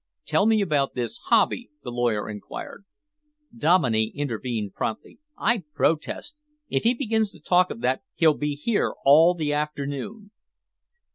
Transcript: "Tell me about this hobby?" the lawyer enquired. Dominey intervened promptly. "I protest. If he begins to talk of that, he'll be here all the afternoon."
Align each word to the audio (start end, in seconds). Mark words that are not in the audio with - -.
"Tell 0.25 0.47
me 0.47 0.61
about 0.63 0.95
this 0.95 1.19
hobby?" 1.25 1.69
the 1.83 1.91
lawyer 1.91 2.27
enquired. 2.27 2.85
Dominey 3.55 4.05
intervened 4.15 4.73
promptly. 4.73 5.19
"I 5.37 5.61
protest. 5.75 6.35
If 6.69 6.85
he 6.85 6.95
begins 6.95 7.29
to 7.33 7.39
talk 7.39 7.69
of 7.69 7.81
that, 7.81 8.01
he'll 8.15 8.33
be 8.33 8.55
here 8.55 8.95
all 9.05 9.35
the 9.35 9.53
afternoon." 9.53 10.31